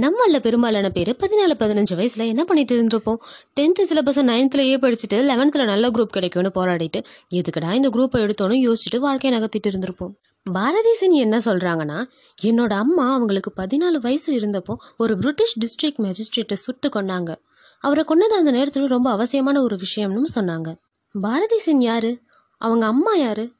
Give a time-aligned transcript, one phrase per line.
[0.00, 3.16] நம்மள பெரும்பாலான பேர் பதினாலு பதினஞ்சு வயசில் என்ன பண்ணிட்டு இருந்திருப்போம்?
[3.60, 7.02] டென்த்து சிலபஸை நைன்த்துலேயே படிச்சுட்டு லெவன்த்தில் நல்ல குரூப் கிடைக்கும்னு போராடிட்டு
[7.34, 10.14] எதுக்கடா இந்த குரூப்பை எடுத்தோன்னு யோசிச்சுட்டு வாழ்க்கையை நகர்த்திட்டு இருந்திருப்போம்.
[10.50, 12.04] பாரதீசன் என்ன சொல்கிறாங்கன்னா
[12.42, 17.34] என்னோட அம்மா அவங்களுக்கு பதினாலு வயசு இருந்தப்போ ஒரு பிரிட்டிஷ் டிஸ்ட்ரிக்ட் மேஜிஸ்ட்ரேட்டை சுட்டு கொன்னாங்க.
[17.80, 20.74] அவரை கொன்னது அந்த நேரத்தில் ரொம்ப அவசியமான ஒரு விஷயம்னு சொன்னாங்க.
[21.22, 22.18] பாரதீசன் யாரு?
[22.58, 23.52] அவங்க அம்மா யாரு?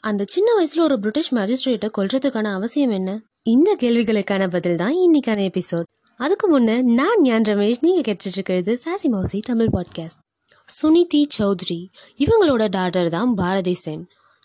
[0.00, 3.20] அந்த சின்ன வயசில் ஒரு பிரிட்டிஷ் மேஜிஸ்ட்ரேட்டை கொல்றதுக்கான அவசியம் என்ன?
[3.50, 5.88] இந்த கேள்விகளுக்கான பதில் தான் இன்னைக்கான எபிசோட்
[6.20, 10.20] அதுக்கு முன்னே நான் ஞான் ரமேஷ் நீங்கள் கேட்டுட்டு இருக்கிறது சாசி மௌசி தமிழ் பாட்காஸ்ட்
[10.68, 11.78] சுனிதி சௌத்ரி
[12.18, 14.02] இவங்களோட டாட்டர் தான் Bharati Sen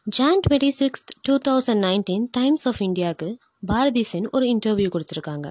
[0.08, 3.30] Jan twenty six two thousand nineteen Times of இந்தியாவுக்கு
[3.66, 5.49] பாரதி சென் ஒரு இன்டர்வியூ கொடுத்துருக்காங்க.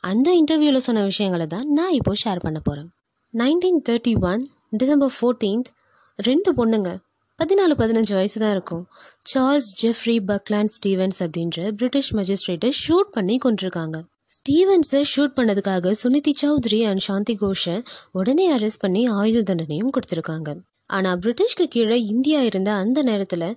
[0.00, 2.90] அந்த இன்டர்வியூவில் சொன்ன விஷயங்களை தான் நான் இப்போ ஷேர் பண்ண போகிறேன்
[3.34, 5.70] nineteen thirty one December fourteenth
[6.18, 6.90] ரெண்டு பொண்ணுங்க.
[7.38, 8.82] பதினாலு பதினஞ்சு வயசு தான் இருக்கும்.
[9.30, 13.96] சார்ல்ஸ் ஜெஃப்ரி பக்லாண்ட் ஸ்டீவன்ஸ் அப்படின்ற பிரிட்டிஷ் மஜிஸ்ட்ரேட்டை ஷூட் பண்ணி கொண்டிருக்காங்க
[14.34, 17.74] ஸ்டீவன்ஸை ஷூட் பண்ணதுக்காக சுனிதி சௌத்ரி அண்ட் சாந்தி கோஷை
[18.18, 20.52] உடனே அரெஸ்ட் பண்ணி ஆயுள் தண்டனையும் கொடுத்துருக்காங்க.
[20.90, 23.48] ஆனால் பிரிட்டிஷ்க்கு கீழே இந்தியா இருந்த அந்த நேரத்தில்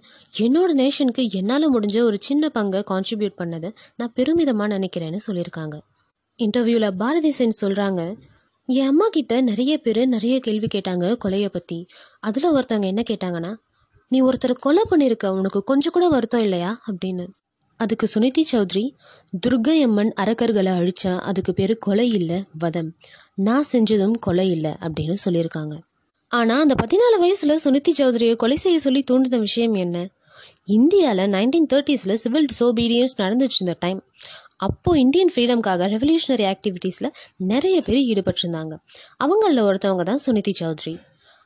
[0.45, 5.77] என்னோட நேஷனுக்கு என்னால் முடிஞ்ச ஒரு சின்ன பங்கை கான்ட்ரிபியூட் பண்ணதை நான் பெருமிதமாக நினைக்கிறேன்னு சொல்லியிருக்காங்க.
[6.39, 8.01] இன்டர்வியூவில் பாரதி சென் சொல்கிறாங்க
[8.69, 11.77] என் அம்மா கிட்ட நிறைய பேர் நிறைய கேள்வி கேட்டாங்க கொலையை பற்றி
[12.29, 13.51] அதில் ஒருத்தவங்க என்ன கேட்டாங்கன்னா
[14.07, 16.81] நீ ஒருத்தரை கொலை பண்ணியிருக்க உனக்கு கொஞ்சம் கூட வருத்தம் இல்லையா?
[16.91, 17.27] அப்படின்னு.
[17.75, 18.91] அதுக்கு சுனிதி சௌத்ரி
[19.47, 22.95] துர்கையம்மன் அரக்கர்களை அழிச்சா அதுக்கு பேர் கொலை இல்லை வதம்.
[23.35, 25.79] நான் செஞ்சதும் கொலை இல்லை அப்படின்னு சொல்லியிருக்காங்க.
[26.27, 30.09] ஆனால் அந்த பதினாலு வயசில் சுனிதி சௌத்ரியை கொலை செய்ய சொல்லி தூண்டின விஷயம் என்ன?
[30.63, 34.03] இந்தியாவில் நைன்டீன் தேர்ட்டிஸில் சிவில் டிசோபீடியன்ஸ் நடந்துட்டு இருந்த டைம்
[34.57, 38.77] அப்போது இந்தியன் ஃப்ரீடம்காக ரெவல்யூஷனரி ஆக்டிவிட்டீஸில் நிறைய பேர் ஈடுபட்டிருந்தாங்க.
[39.17, 40.97] அவங்களில் ஒருத்தவங்க தான் சுனிதி சௌத்ரி.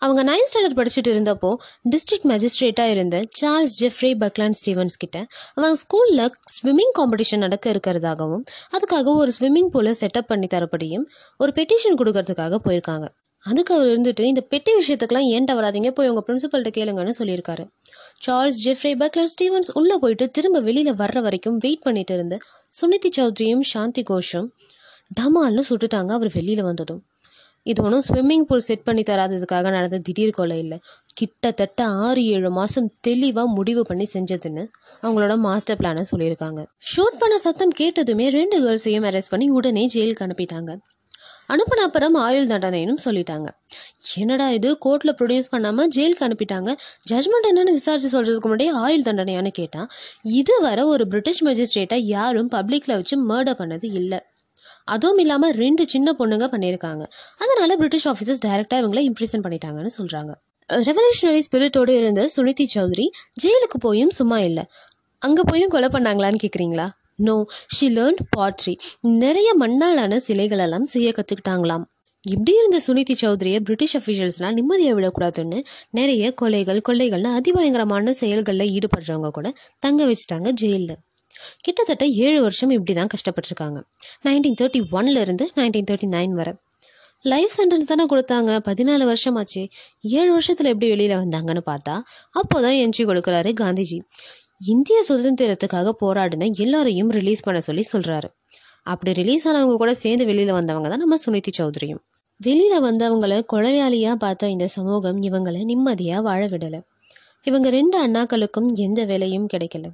[0.01, 1.49] அவங்க நைன்த் ஸ்டாண்டர்ட் படிச்சுட்டு இருந்தப்போ
[1.89, 8.43] டிஸ்ட்ரிக்ட் மேஜிஸ்ட்ரேட்டாக இருந்த சார்ல்ஸ் ஜெஃப்ரே பக்லான் ஸ்டீவன்ஸ் கிட்ட அவங்க ஸ்கூலில் ஸ்விம்மிங் காம்படிஷன் நடக்க இருக்கிறதாகவும்
[8.75, 11.05] அதுக்காக ஒரு ஸ்விம்மிங் பூலை செட்டப் பண்ணி தரப்படியும்
[11.37, 13.07] ஒரு பெட்டிஷன் கொடுக்கறதுக்காக போயிருக்காங்க.
[13.45, 15.91] அதுக்கு அவர் இருந்துட்டு இந்த பெட்டி விஷயத்துக்கெல்லாம் ஏன் வராதீங்க?
[15.91, 17.63] போய் உங்கள் பிரின்சிபல்கிட்ட கேளுங்கன்னு சொல்லியிருக்காரு.
[18.25, 22.37] சார்ல்ஸ் ஜெஃப்ரே பக்லர் ஸ்டீவன்ஸ் உள்ளே போயிட்டு திரும்ப வெளியில் வர்ற வரைக்கும் வெயிட் பண்ணிட்டு இருந்த
[22.79, 24.49] சுனிதி சௌத்ரியும் சாந்தி கோஷும்
[25.21, 26.11] டமால்னு சுட்டுட்டாங்க.
[26.11, 27.01] அவர் வெளியில் வந்ததும்.
[27.63, 30.79] இது ஒன்றும் ஸ்விம்மிங் பூல் செட் பண்ணி தராததுக்காக நடந்த திடீர் கொலை இல்லை.
[31.13, 34.63] கிட்டத்தட்ட ஆறு ஏழு மாதம் தெளிவாக முடிவு பண்ணி செஞ்சதுன்னு
[35.03, 36.65] அவங்களோட மாஸ்டர் பிளானை சொல்லியிருக்காங்க.
[36.91, 40.77] ஷூட் பண்ண சத்தம் கேட்டதுமே ரெண்டு கேர்ள்ஸையும் அரெஸ்ட் பண்ணி உடனே ஜெயிலுக்கு அனுப்பிட்டாங்க.
[41.47, 43.47] அனுப்பின அப்புறம் ஆயுள் தண்டனைன்னு சொல்லிட்டாங்க.
[44.15, 44.77] என்னடா இது?
[44.85, 46.75] கோர்ட்டில் ப்ரொடியூஸ் பண்ணாமல் ஜெயிலுக்கு அனுப்பிட்டாங்க.
[47.09, 49.87] ஜட்மெண்ட் என்னன்னு விசாரிச்சு சொல்கிறதுக்கு முன்னாடியே ஆயுள் தண்டனையான்னு கேட்டால்
[50.21, 54.21] இதுவரை ஒரு பிரிட்டிஷ் மேஜிஸ்ட்ரேட்டை யாரும் பப்ளிக்கில் வச்சு மர்டர் பண்ணது இல்லை.
[54.95, 57.03] அதுவும் இல்லாமல் ரெண்டு சின்ன பொண்ணுங்க பண்ணியிருக்காங்க
[57.43, 60.31] அதனால பிரிட்டிஷ் ஆஃபீஸர்ஸ் டைரெக்டாக இவங்களை இம்ப்ரெஷன் பண்ணிட்டாங்கன்னு சொல்கிறாங்க
[60.69, 63.05] ரெவல்யூஷனரி ஸ்பிரிட்டோடு இருந்த சுனிதி சௌத்ரி
[63.43, 64.63] ஜெயிலுக்கு போயும் சும்மா இல்லை.
[65.21, 66.85] அங்கே போயும் கொலை பண்ணாங்களான்னு கேட்குறீங்களா
[67.25, 67.35] நோ
[67.75, 68.73] ஷி லேர்ன் பாட்ரி
[69.23, 71.83] நிறைய மண்ணாலான சிலைகளெல்லாம் செய்ய கற்றுக்கிட்டாங்களாம்
[72.23, 75.59] இப்படி இருந்த சுனிதி சௌத்ரியை பிரிட்டிஷ் அஃபீஷியல்ஸ்லாம் நிம்மதியை விடக்கூடாதுன்னு
[75.99, 79.47] நிறைய கொலைகள் கொள்ளைகள்னு அதிபயங்கரமான செயல்களில் ஈடுபடுறவங்க கூட
[79.79, 80.97] தங்க வச்சுட்டாங்க ஜெயிலில்.
[81.61, 83.79] கிட்டத்தட்ட ஏழு வருஷம் இப்படி தான் கஷ்டப்பட்டிருக்காங்க.
[84.25, 86.53] நைன்டீன் தேர்ட்டி ஒன்ல இருந்து நைன்டீன் தேர்ட்டி நைன் வரை.
[87.21, 88.51] லைஃப் சென்டென்ஸ் தானே கொடுத்தாங்க.
[88.67, 89.61] பதினாலு வருஷமாச்சு.
[90.01, 91.95] ஏழு வருஷத்தில் எப்படி வெளியில் வந்தாங்கன்னு பார்த்தா
[92.39, 93.99] அப்போதான் என்ட்ரி கொடுக்குறாரு காந்திஜி.
[94.65, 98.29] இந்திய சுதந்திரத்துக்காக போராடின எல்லாரையும் ரிலீஸ் பண்ண சொல்லி சொல்கிறாரு
[98.83, 102.01] அப்படி ரிலீஸ் ஆனவங்க கூட சேர்ந்து வெளியில் வந்தவங்க தான் நம்ம சுனிதி சௌத்ரியும்.
[102.37, 106.79] வெளியில் வந்தவங்களை கொலையாளியாக பார்த்த இந்த சமூகம் இவங்களை நிம்மதியாக வாழ விடலை.
[107.43, 109.85] இவங்க ரெண்டு அண்ணாக்களுக்கும் எந்த வேலையும் கிடைக்கல.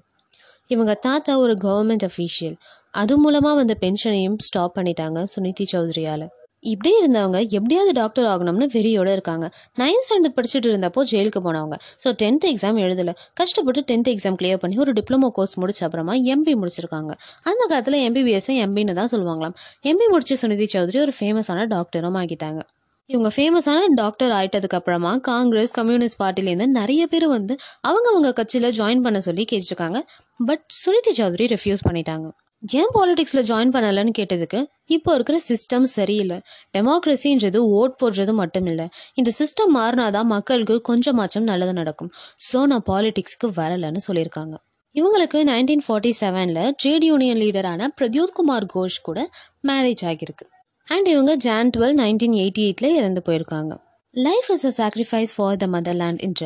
[0.68, 2.58] இவங்க தாத்தா ஒரு கவர்மெண்ட் அஃபீஷியல்
[2.92, 6.28] அது மூலமாக வந்த பென்ஷனையும் ஸ்டாப் பண்ணிட்டாங்க சுனிதி சௌத்ரியால்.
[6.64, 9.46] இப்படி இருந்தவங்க எப்படியாவது டாக்டர் ஆகணும்னு வெறியோடு இருக்காங்க.
[9.80, 11.76] நைன்த் ஸ்டாண்டர்ட் படிச்சுட்டு இருந்தப்போ ஜெயிலுக்கு போனவங்க.
[12.04, 13.14] ஸோ டென்த் எக்ஸாம் எழுதலை.
[13.34, 17.14] கஷ்டப்பட்டு டென்த் எக்ஸாம் கிளியர் பண்ணி ஒரு டிப்ளமோ கோர்ஸ் முடிச்ச அப்புறமா எம்பி முடிச்சிருக்காங்க.
[17.44, 19.56] அந்த காலத்தில் எம்பிபிஎஸ்ஸை எம்பின்னு தான் சொல்லுவாங்களாம்.
[19.84, 22.62] எம்பி முடிச்ச சுனிதி சௌத்ரி ஒரு ஃபேமஸான டாக்டரும் ஆகிட்டாங்க.
[23.10, 27.54] இவங்க ஃபேமஸான டாக்டர் ஆயிட்டதுக்கு அப்புறமா காங்கிரஸ் கம்யூனிஸ்ட் பார்ட்டிலேருந்து நிறைய பேர் வந்து
[27.90, 30.00] அவங்கவங்க கட்சியில் ஜாயின் பண்ண சொல்லி கேட்டிருக்காங்க.
[30.40, 32.28] பட் சுனிதி சௌத்ரி ரெஃப்யூஸ் பண்ணிட்டாங்க.
[32.64, 36.38] ஏன் பாலிடிக்ஸில் ஜாயின் பண்ணலைன்னு கேட்டதுக்கு இப்போ இருக்கிற சிஸ்டம் சரியில்லை.
[36.76, 42.12] டெமோக்ரஸின்றது ஓட் போடுறது மட்டும் இல்லை இந்த சிஸ்டம் மாறினாதான் மக்களுக்கு கொஞ்சமாச்சும் நல்லது நடக்கும்.
[42.48, 44.56] ஸோ நான் பாலிடிக்ஸ்க்கு வரலைன்னு சொல்லியிருக்காங்க.
[44.96, 49.20] இவங்களுக்கு நைன்டீன் ஃபார்ட்டி செவனில் ட்ரேட் யூனியன் லீடரான பிரத்யோத் குமார் கோஷ் கூட
[49.68, 50.46] மேரேஜ் ஆகியிருக்கு.
[50.88, 53.74] அண்ட் இவங்க ஜான் டுவெல் நைன்டீன் எயிட்டி எயிட்டில் இறந்து போயிருக்காங்க.
[54.14, 56.44] Life is a sacrifice for the motherland என்ற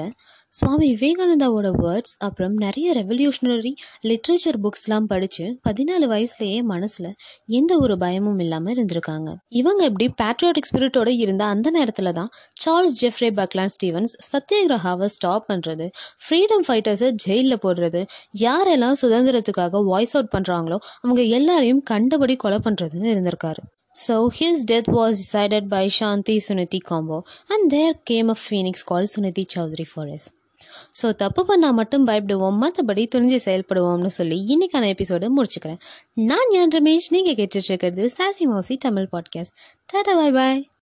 [0.54, 3.72] சுவாமி விவேகானந்தாவோட வேர்ட்ஸ் அப்புறம் நிறைய ரெவல்யூஷனரி
[4.10, 7.10] லிட்ரேச்சர் புக்ஸ்லாம் படித்து பதினாலு வயசுலேயே மனசில்
[7.50, 9.30] எந்த ஒரு பயமும் இல்லாமல் இருந்திருக்காங்க.
[9.60, 12.32] இவங்க எப்படி பேட்ரியாட்டிக் ஸ்பிரிட்டோடு இருந்த அந்த நேரத்தில் தான்
[12.64, 15.88] சார்ல்ஸ் ஜெஃப்ரே பக்லான் ஸ்டீவன்ஸ் சத்தியகிரகாவை ஸ்டாப் பண்ணுறது
[16.24, 18.02] ஃப்ரீடம் ஃபைட்டர்ஸை ஜெயிலில் போடுறது
[18.46, 23.64] யாரெல்லாம் சுதந்திரத்துக்காக வாய்ஸ் அவுட் பண்ணுறாங்களோ அவங்க எல்லாரையும் கண்டபடி கொலை பண்ணுறதுன்னு இருந்திருக்காரு.
[23.92, 29.08] So his death was decided by Shanti Suniti combo, and there came a phoenix called
[29.16, 30.28] Suniti Chowdhury for us.
[31.02, 32.58] So தப்பு பண்ணால் மட்டும் பயப்படுவோம்.
[32.62, 35.80] மற்றபடி துணிஞ்சு செயல்படுவோம்னு சொல்லி இன்னைக்கான எபிசோடு முடிச்சுக்கிறேன்.
[36.14, 37.10] நான் ஞான் ரமேஷ்?
[37.10, 39.56] நீங்கள் கேட்டுட்ருக்கிறது சாசி Mausi Tamil podcast
[39.86, 40.70] tata bye bye